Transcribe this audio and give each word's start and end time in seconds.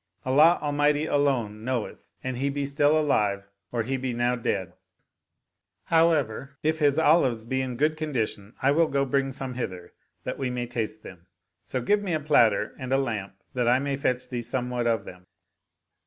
Allah 0.25 0.57
Al 0.63 0.71
mighty 0.71 1.05
alone 1.05 1.63
knoweth 1.63 2.11
an 2.23 2.33
he 2.37 2.49
be 2.49 2.65
still 2.65 2.97
alive 2.97 3.47
or 3.71 3.83
he 3.83 3.97
be 3.97 4.13
now 4.15 4.35
dead; 4.35 4.73
however, 5.83 6.57
if 6.63 6.79
his 6.79 6.97
olives 6.97 7.43
be 7.43 7.61
in 7.61 7.77
good 7.77 7.95
condition 7.97 8.55
I 8.63 8.71
will 8.71 8.87
go 8.87 9.05
bring 9.05 9.31
some 9.31 9.53
hither 9.53 9.93
that 10.23 10.39
we 10.39 10.49
may 10.49 10.65
taste 10.65 11.03
them: 11.03 11.27
so 11.63 11.83
give 11.83 12.01
me 12.01 12.13
a 12.13 12.19
platter 12.19 12.73
and 12.79 12.91
a 12.91 12.97
lamp 12.97 13.35
that 13.53 13.67
I 13.67 13.77
may 13.77 13.95
fetch 13.95 14.27
thee 14.27 14.41
somewhat 14.41 14.87
of 14.87 15.05
them." 15.05 15.27